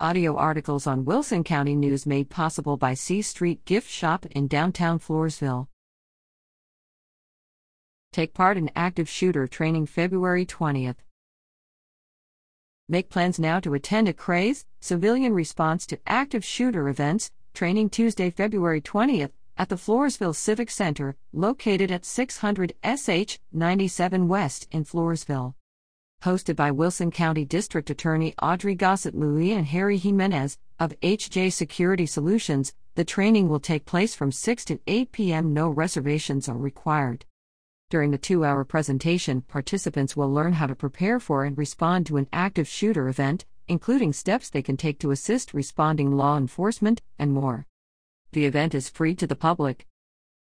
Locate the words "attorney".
27.90-28.34